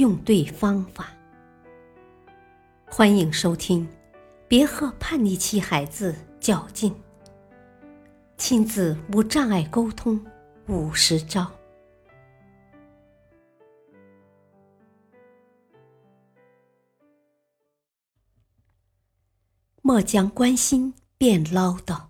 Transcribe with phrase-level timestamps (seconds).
[0.00, 1.12] 用对方法。
[2.86, 3.86] 欢迎收听，
[4.48, 6.94] 别和叛逆期孩子较劲。
[8.38, 10.18] 亲子无障碍沟通
[10.68, 11.52] 五十招。
[19.82, 22.06] 莫将关心变唠叨。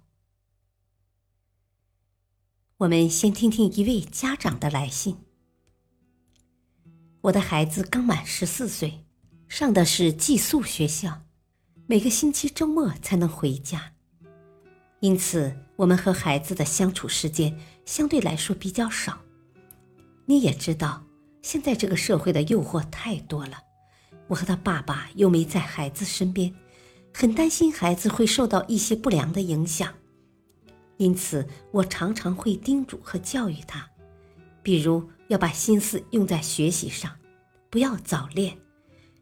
[2.76, 5.18] 我们先听听一位家长的来信。
[7.22, 9.04] 我的孩子刚满十四岁，
[9.46, 11.20] 上的是寄宿学校，
[11.86, 13.92] 每个星期周末才能回家，
[15.00, 17.54] 因此我们和孩子的相处时间
[17.84, 19.18] 相对来说比较少。
[20.24, 21.04] 你也知道，
[21.42, 23.58] 现在这个社会的诱惑太多了，
[24.26, 26.54] 我和他爸爸又没在孩子身边，
[27.12, 29.92] 很担心孩子会受到一些不良的影响，
[30.96, 33.86] 因此我常常会叮嘱和教育他，
[34.62, 35.06] 比如。
[35.30, 37.16] 要把心思用在学习上，
[37.70, 38.58] 不要早恋。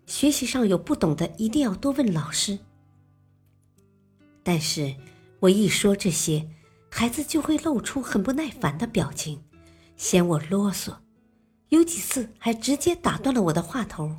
[0.06, 2.58] 学习上有不懂的，一定要多问老师。
[4.42, 4.96] 但是，
[5.38, 6.48] 我一说这些，
[6.90, 9.44] 孩子就会露出很不耐烦的表情，
[9.98, 10.96] 嫌我啰嗦，
[11.68, 14.16] 有几次还直接打断了我的话头。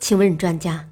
[0.00, 0.88] 请问专家，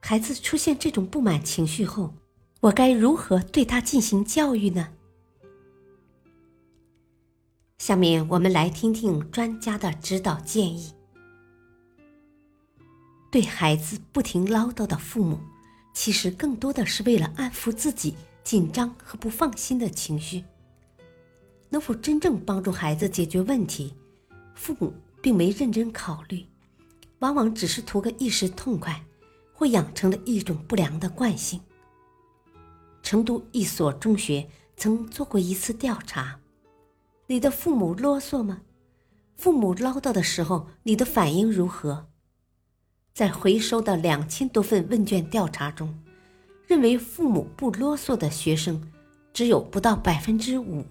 [0.00, 2.12] 孩子出现这种不满情绪后，
[2.58, 4.88] 我该如何对他进行教育呢？
[7.82, 10.92] 下面我们来听听专家的指导建议。
[13.28, 15.40] 对孩子不停唠叨的父母，
[15.92, 20.44] 其实更多的是为了安抚自己紧张和不放心的情绪。
[21.70, 23.92] 能否真正帮助孩子解决问题，
[24.54, 26.46] 父母并没认真考虑，
[27.18, 29.04] 往往只是图个一时痛快，
[29.52, 31.60] 或养成了一种不良的惯性。
[33.02, 36.38] 成都一所中学曾做过一次调查。
[37.26, 38.62] 你的父母啰嗦吗？
[39.36, 42.08] 父母唠叨的时候，你的反应如何？
[43.14, 46.02] 在回收的两千多份问卷调查中，
[46.66, 48.92] 认为父母不啰嗦的学生
[49.32, 50.84] 只有不到百分之五，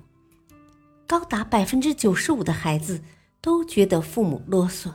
[1.08, 3.02] 高达百分之九十五的孩子
[3.42, 4.92] 都觉得父母啰嗦，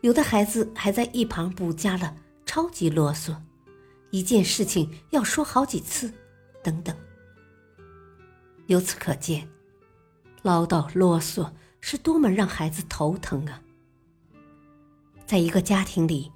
[0.00, 2.14] 有的孩子还在一旁补加了
[2.44, 3.34] “超级啰嗦”，
[4.10, 6.12] 一件事情要说好几次，
[6.62, 6.94] 等等。
[8.66, 9.48] 由此可见。
[10.42, 13.62] 唠叨啰嗦是多么让孩子头疼啊！
[15.24, 16.30] 在一个家庭里，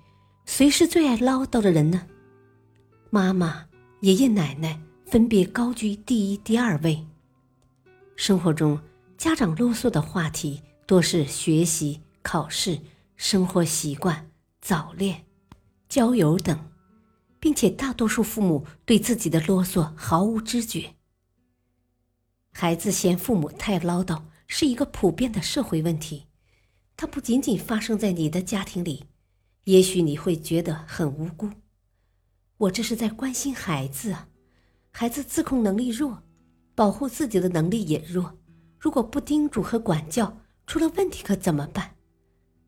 [0.44, 2.06] 谁是最爱唠叨的人呢？
[3.10, 3.66] 妈妈、
[4.00, 7.06] 爷爷奶奶分别高居第一、第二位。
[8.16, 8.80] 生活中，
[9.18, 12.80] 家长啰嗦的话题多是学习、考试、
[13.16, 14.30] 生活习惯、
[14.60, 15.24] 早恋、
[15.88, 16.58] 交友等，
[17.38, 20.95] 并且大多数父母对自己的啰嗦毫无知觉。
[22.58, 26.24] 孩子嫌父母太唠叨是一个普遍的社会问题，
[26.96, 29.04] 它不仅仅发生在你的家庭里，
[29.64, 31.50] 也许你会觉得很无辜。
[32.56, 34.28] 我这是在关心孩子啊，
[34.90, 36.22] 孩子自控能力弱，
[36.74, 38.38] 保护自己的能力也弱，
[38.80, 41.96] 如果不叮嘱和管教，出了问题可怎么办？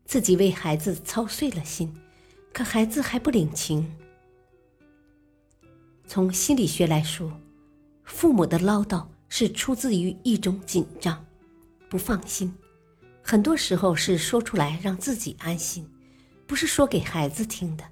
[0.05, 1.91] 自己为孩子操碎了心，
[2.53, 3.91] 可孩子还不领情。
[6.05, 7.41] 从心理学来说，
[8.03, 9.03] 父母的唠叨。
[9.39, 11.25] 是出自于一种紧张、
[11.87, 12.53] 不放心，
[13.23, 15.89] 很多时候是说出来让自己安心，
[16.45, 17.85] 不是说给孩子听的。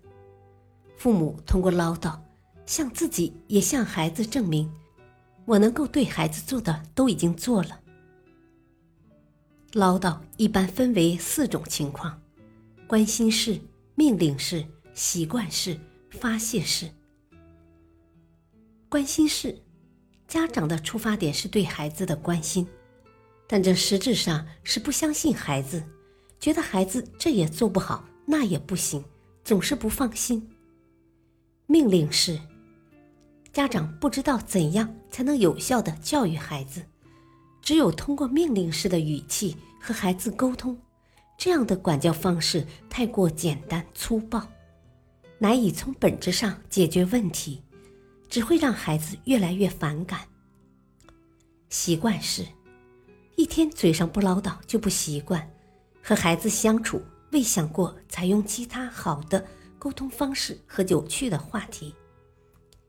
[0.98, 2.20] 父母通过唠叨，
[2.66, 4.70] 向自己也向孩子证明，
[5.46, 7.80] 我能够对孩子做的都已经做了。
[9.72, 12.22] 唠叨一般分为四种情况：
[12.88, 13.58] 关心式、
[13.96, 15.80] 命令式、习惯式、
[16.12, 16.92] 发泄式。
[18.90, 19.58] 关心式。
[20.28, 22.68] 家长的出发点是对孩子的关心，
[23.48, 25.82] 但这实质上是不相信孩子，
[26.40, 29.04] 觉得孩子这也做不好，那也不行，
[29.44, 30.46] 总是不放心。
[31.66, 32.38] 命令式，
[33.54, 36.84] 家长不知道怎样才能有效的教育孩子，
[37.62, 40.78] 只有通过命令式的语气和孩子沟通，
[41.38, 44.46] 这样的管教方式太过简单粗暴，
[45.40, 47.62] 难以从本质上解决问题。
[48.30, 50.22] 只会让孩子越来越反感。
[51.70, 52.46] 习惯是，
[53.36, 55.50] 一天嘴上不唠叨就不习惯，
[56.02, 57.02] 和孩子相处
[57.32, 59.46] 未想过采用其他好的
[59.78, 61.94] 沟通方式和有趣的话题，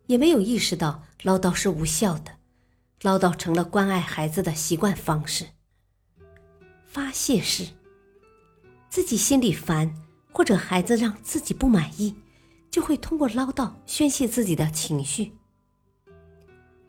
[0.06, 2.32] 也没有意识到唠叨是无效的，
[3.02, 5.46] 唠叨成了关爱孩子的习惯方式。
[6.86, 7.66] 发泄式，
[8.88, 9.94] 自己心里烦，
[10.32, 12.14] 或者孩子让自己不满意，
[12.70, 15.32] 就会通过唠叨宣泄自己的情绪。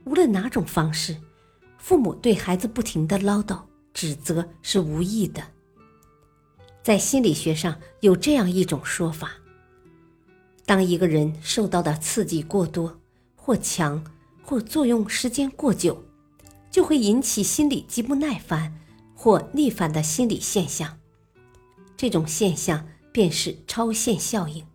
[0.05, 1.15] 无论哪种方式，
[1.77, 3.61] 父母对孩子不停的唠叨、
[3.93, 5.43] 指责是无益的。
[6.81, 9.31] 在心理学上有这样一种说法：
[10.65, 12.99] 当一个人受到的刺激过多、
[13.35, 14.03] 或强、
[14.43, 16.03] 或作用时间过久，
[16.71, 18.73] 就会引起心理极不耐烦
[19.13, 20.97] 或逆反的心理现象。
[21.95, 24.65] 这种现象便是超限效应。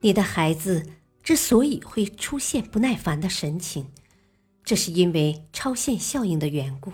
[0.00, 0.86] 你的孩子
[1.22, 3.90] 之所以会出现不耐烦的神情，
[4.64, 6.92] 这是因为超限效应的缘故。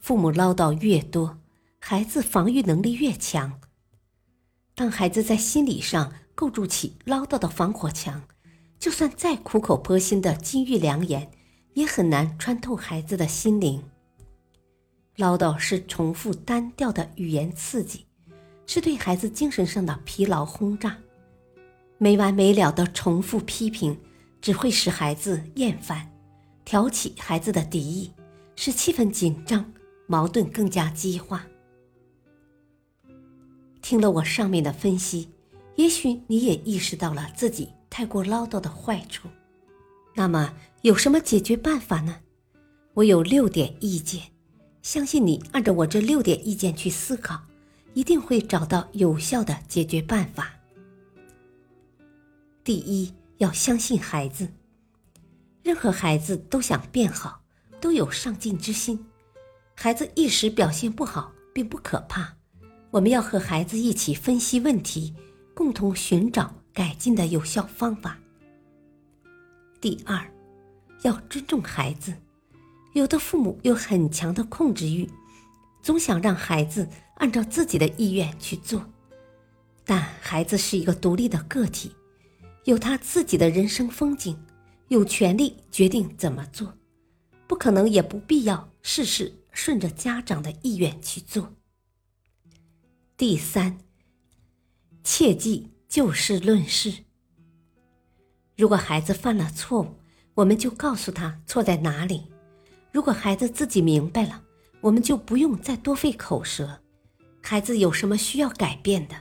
[0.00, 1.38] 父母唠叨越多。
[1.78, 3.60] 孩子防御能力越强，
[4.74, 8.24] 当孩子在心理上构筑起唠叨的防火墙，
[8.80, 11.30] 就算再苦口婆心的金玉良言，
[11.74, 13.84] 也很难穿透孩子的心灵。
[15.14, 18.04] 唠叨是重复单调的语言刺激，
[18.66, 20.98] 是对孩子精神上的疲劳轰炸。
[21.98, 23.98] 没完没了的重复批评，
[24.40, 26.10] 只会使孩子厌烦，
[26.64, 28.12] 挑起孩子的敌意，
[28.54, 29.72] 使气氛紧张，
[30.06, 31.46] 矛盾更加激化。
[33.80, 35.28] 听了我上面的分析，
[35.76, 39.28] 也许你也意识到了自己太过唠叨的坏处。
[40.14, 42.16] 那么有什么解决办法呢？
[42.94, 44.22] 我有六点意见，
[44.82, 47.40] 相信你按照我这六点意见去思考，
[47.94, 50.55] 一定会找到有效的解决办法。
[52.66, 54.52] 第一，要相信孩子，
[55.62, 57.44] 任何孩子都想变好，
[57.80, 59.06] 都有上进之心。
[59.76, 62.34] 孩子一时表现不好，并不可怕。
[62.90, 65.14] 我们要和孩子一起分析问题，
[65.54, 68.18] 共同寻找改进的有效方法。
[69.80, 70.28] 第二，
[71.02, 72.12] 要尊重孩子。
[72.94, 75.08] 有的父母有很强的控制欲，
[75.82, 76.88] 总想让孩子
[77.18, 78.84] 按照自己的意愿去做。
[79.84, 81.92] 但孩子是一个独立的个体，
[82.66, 84.36] 有他自己的人生风景，
[84.88, 86.76] 有权利决定怎么做，
[87.46, 91.54] 不可能也不必要事事顺着家长的意愿去做。
[93.16, 93.78] 第三，
[95.04, 97.04] 切记就事论事。
[98.56, 99.94] 如果孩子犯了错误，
[100.34, 102.22] 我们就告诉他错在哪里；
[102.90, 104.42] 如果孩子自己明白了，
[104.80, 106.82] 我们就不用再多费口舌。
[107.40, 109.14] 孩子有什么需要改变的，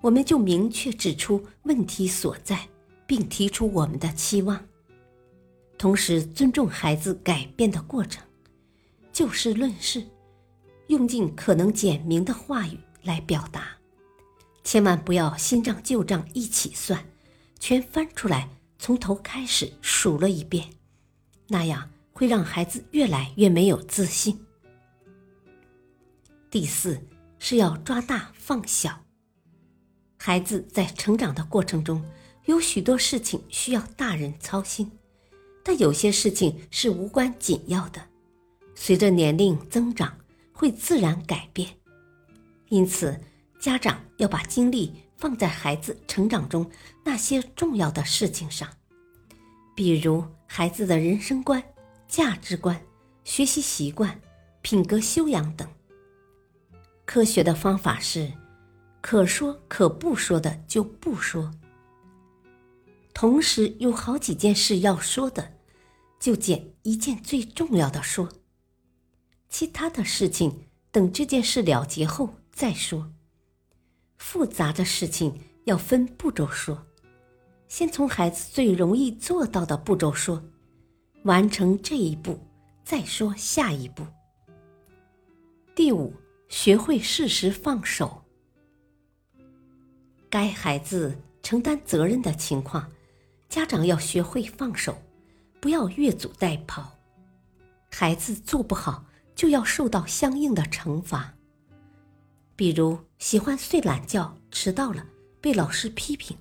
[0.00, 2.66] 我们就明确指出问题所在，
[3.06, 4.66] 并提出我们的期望，
[5.78, 8.22] 同时尊重孩子改变的过程。
[9.12, 10.06] 就事论事，
[10.88, 12.78] 用尽可能简明的话语。
[13.06, 13.68] 来表达，
[14.64, 17.06] 千万不要新账旧账一起算，
[17.60, 18.48] 全翻出来
[18.80, 20.68] 从头开始数了一遍，
[21.46, 24.44] 那样会让孩子越来越没有自信。
[26.50, 27.00] 第四
[27.38, 29.04] 是要抓大放小，
[30.16, 32.04] 孩子在成长的过程中，
[32.46, 34.90] 有许多事情需要大人操心，
[35.62, 38.00] 但有些事情是无关紧要的，
[38.74, 40.16] 随着年龄增长
[40.52, 41.68] 会自然改变。
[42.68, 43.20] 因此，
[43.58, 46.68] 家长要把精力放在孩子成长中
[47.04, 48.68] 那些重要的事情上，
[49.74, 51.62] 比如孩子的人生观、
[52.06, 52.80] 价值观、
[53.24, 54.20] 学习习惯、
[54.62, 55.68] 品格修养等。
[57.04, 58.32] 科学的方法是，
[59.00, 61.52] 可说可不说的就不说。
[63.16, 65.54] 同时有好几件事要说的，
[66.20, 68.28] 就捡一件最重要的说，
[69.48, 72.28] 其他的事情等这件事了结后。
[72.52, 73.10] 再说，
[74.18, 76.86] 复杂的事情要分步骤说，
[77.68, 80.42] 先从孩子最容易做到的步骤说，
[81.22, 82.38] 完成这一步，
[82.84, 84.06] 再说下一步。
[85.74, 86.12] 第五，
[86.48, 88.22] 学会适时放手。
[90.28, 92.90] 该孩子承担责任的情况，
[93.48, 95.02] 家长要学会放手，
[95.60, 96.84] 不要越俎代庖。
[97.90, 101.34] 孩子做不好，就要受到相应的惩罚。
[102.54, 105.06] 比如喜欢睡懒觉、迟到了
[105.40, 106.36] 被老师批评，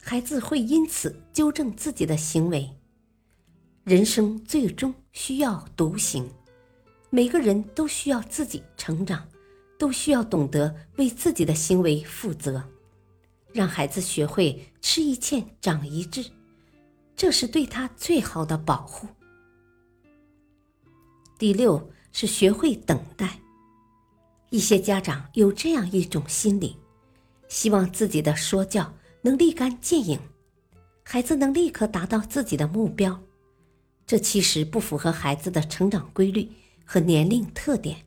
[0.00, 2.68] 孩子会因此纠正自己的行为。
[3.84, 6.28] 人生最终需要独行，
[7.10, 9.26] 每个人都需要自己成长，
[9.78, 12.62] 都需要懂得为自己的行为负责。
[13.52, 16.24] 让孩子学会吃一堑长一智，
[17.16, 19.08] 这是对他最好的保护。
[21.38, 23.38] 第六是学会等待。
[24.50, 26.76] 一些家长有这样一种心理，
[27.48, 30.18] 希望自己的说教能立竿见影，
[31.02, 33.22] 孩子能立刻达到自己的目标。
[34.06, 36.50] 这其实不符合孩子的成长规律
[36.84, 38.06] 和年龄特点。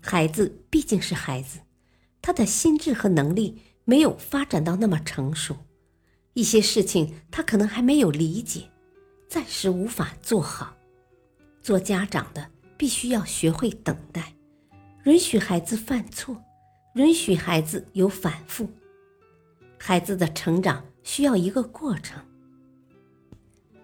[0.00, 1.58] 孩子毕竟是孩子，
[2.22, 5.56] 他的心智和能力没有发展到那么成熟，
[6.34, 8.68] 一些事情他可能还没有理解，
[9.26, 10.76] 暂时无法做好。
[11.62, 14.34] 做家长的必须要学会等待。
[15.04, 16.36] 允许孩子犯错，
[16.96, 18.68] 允许孩子有反复。
[19.78, 22.22] 孩子的成长需要一个过程，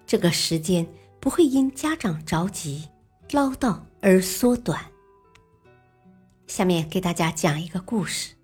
[0.04, 0.86] 这个时间
[1.18, 2.86] 不会因家长着急
[3.30, 4.84] 唠叨而缩短。
[6.46, 8.34] 下面给大家讲一个故事。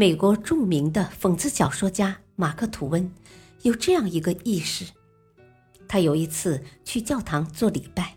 [0.00, 3.12] 美国著名的讽刺小说家马克·吐温
[3.60, 4.86] 有这样一个意识：
[5.86, 8.16] 他有一次去教堂做礼拜，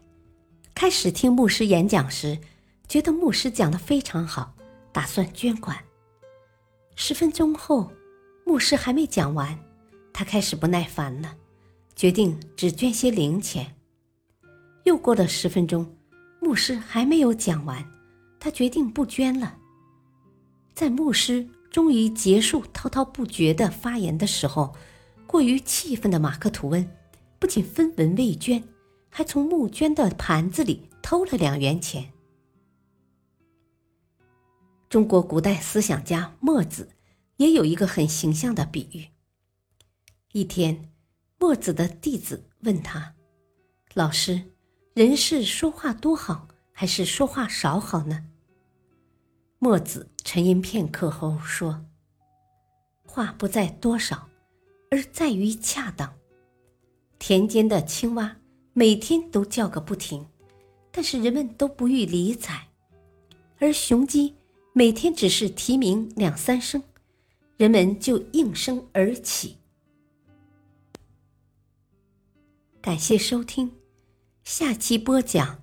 [0.73, 2.39] 开始听牧师演讲时。
[2.87, 4.55] 觉得牧师讲的非常好，
[4.93, 5.77] 打算捐款。
[6.95, 7.91] 十分钟后，
[8.45, 9.59] 牧师还没讲完，
[10.13, 11.35] 他开始不耐烦了，
[11.97, 13.75] 决定只捐些零钱。
[14.85, 15.93] 又过了十分钟，
[16.39, 17.85] 牧师还没有讲完，
[18.39, 19.57] 他决定不捐了。
[20.73, 24.75] 在牧师终于结束滔滔不绝的发言的时候，
[25.25, 26.87] 过于气愤的马克吐温
[27.39, 28.63] 不仅分文未捐，
[29.09, 32.13] 还从募捐的盘子里偷了两元钱。
[34.87, 36.91] 中国古代思想家墨子
[37.37, 39.07] 也有一个很形象的比喻。
[40.31, 40.91] 一天，
[41.39, 43.15] 墨子的弟子问他
[43.95, 44.39] ：“老师，
[44.93, 48.27] 人是说话多好，还是说话少好呢？”
[49.63, 51.85] 墨子沉吟片刻后说
[53.07, 54.27] ：“话不在多少，
[54.91, 56.13] 而在于恰当。
[57.17, 58.35] 田间的青蛙
[58.73, 60.27] 每天都叫个不停，
[60.91, 62.67] 但是人们都不予理睬，
[63.57, 64.35] 而雄鸡。”
[64.75, 66.83] 每天只是啼鸣两三声，
[67.55, 69.59] 人们就应声而起。
[72.81, 73.71] 感谢收听，
[74.43, 75.61] 下期播讲：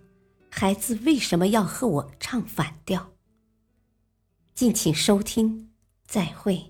[0.48, 3.10] 孩子为什么要和我唱反调？
[4.60, 5.70] 敬请收听，
[6.06, 6.69] 再会。